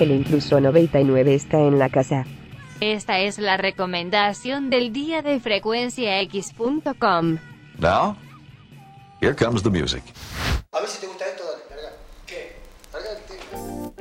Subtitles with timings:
[0.00, 2.24] El incluso 99 está en la casa.
[2.80, 7.38] Esta es la recomendación del día de frecuenciax.com.
[7.78, 8.16] Now,
[9.20, 10.02] here comes the music.
[10.72, 11.92] A ver si te gusta esto, dale, larga.
[12.26, 12.56] ¿Qué?
[13.28, 13.92] Tema.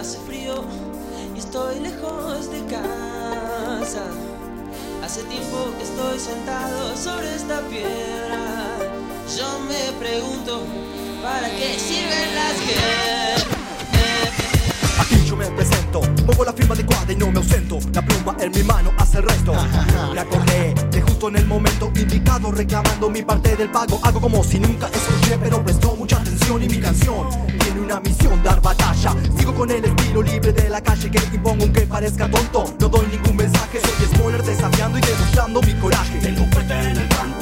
[0.00, 0.64] Hace frío
[1.34, 4.04] y estoy lejos de casa.
[5.02, 8.23] Hace tiempo que estoy sentado sobre esta piedra.
[15.00, 17.78] Aquí yo me presento, pongo la firma adecuada y no me ausento.
[17.92, 19.52] La pluma en mi mano hace el resto.
[20.12, 24.00] Me acordé de justo en el momento indicado, reclamando mi parte del pago.
[24.02, 27.28] Hago como si nunca escuché, pero prestó mucha atención y mi canción
[27.58, 29.14] tiene una misión, dar batalla.
[29.36, 32.64] Sigo con el estilo libre de la calle que impongo aunque parezca tonto.
[32.80, 36.18] No doy ningún mensaje, soy spoiler desafiando y demostrando mi coraje.
[36.18, 37.33] Tengo fuerte en el pantalón,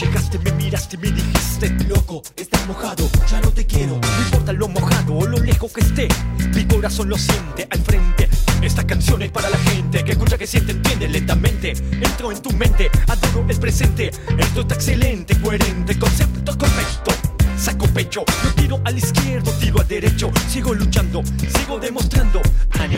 [0.00, 3.98] llegaste me miraste me dijiste Loco, estás mojado, ya no te quiero.
[3.98, 6.08] No importa lo mojado o lo lejos que esté
[6.54, 8.28] Mi corazón lo siente al frente.
[8.62, 11.70] Esta canción es para la gente Que escucha, que siente, entiende lentamente.
[11.70, 14.10] Entro en tu mente, adoro el presente.
[14.38, 17.12] Esto está excelente, coherente Concepto correcto.
[17.56, 20.30] Saco pecho, no tiro al izquierdo, tiro al derecho.
[20.48, 21.22] Sigo luchando,
[21.58, 22.42] sigo demostrando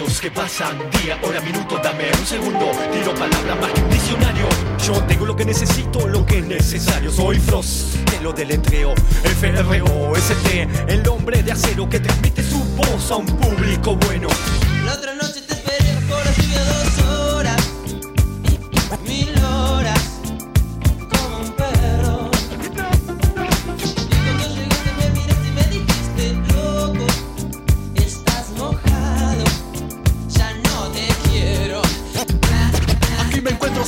[0.08, 4.48] Años que pasan, día, hora, minuto Dame un segundo, tiro palabra más que un diccionario.
[4.82, 7.10] Yo tengo lo que necesito, lo que es necesario.
[7.10, 13.16] Soy Frost, te lo deletreo F-R-O-S-T, el hombre de acero Que transmite su voz a
[13.16, 14.28] un público bueno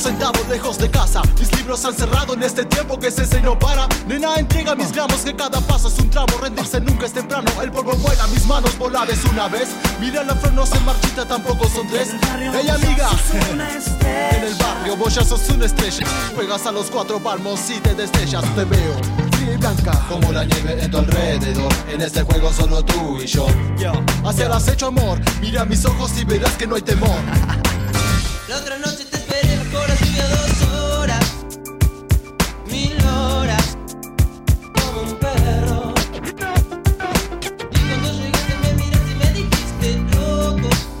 [0.01, 1.21] Sentado lejos de casa.
[1.39, 3.87] Mis libros han cerrado en este tiempo que se y no para.
[4.07, 6.35] Nena entrega mis gramos que cada paso es un tramo.
[6.41, 9.69] Rendirse nunca es temprano, el polvo vuela Mis manos volar es una vez.
[9.99, 12.15] Mira la flor no se marchita, tampoco son tres.
[12.51, 13.09] Hey amiga,
[14.01, 16.07] en el barrio vos ya sos una estrella.
[16.33, 18.43] Juegas a los cuatro palmos y te destellas.
[18.55, 18.95] Te veo,
[19.33, 21.71] fría y blanca Como la nieve en tu alrededor.
[21.93, 23.45] En este juego solo tú y yo.
[24.25, 27.11] Hacia el acecho amor, mira mis ojos y verás que no hay temor.
[28.49, 29.10] La otra noche
[40.61, 41.00] dijiste,